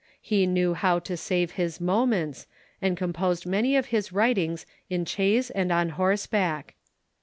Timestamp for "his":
1.51-1.79, 3.93-4.11